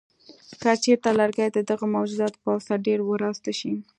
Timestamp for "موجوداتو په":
1.95-2.49